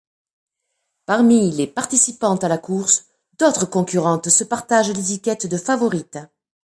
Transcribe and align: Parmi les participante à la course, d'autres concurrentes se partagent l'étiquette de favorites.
Parmi 1.05 1.51
les 1.51 1.67
participante 1.67 2.43
à 2.43 2.47
la 2.47 2.57
course, 2.57 3.05
d'autres 3.37 3.65
concurrentes 3.67 4.29
se 4.29 4.43
partagent 4.43 4.89
l'étiquette 4.89 5.45
de 5.45 5.57
favorites. 5.57 6.17